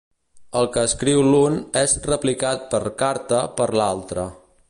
El 0.61 0.67
que 0.75 0.85
escriu 0.87 1.21
l'un 1.27 1.59
és 1.83 1.93
replicat 2.07 2.65
per 2.73 2.81
carta 3.05 3.45
per 3.61 3.69
l'altre. 3.81 4.27